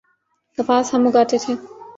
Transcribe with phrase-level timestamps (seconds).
[0.57, 1.53] کپاس ہم اگاتے تھے۔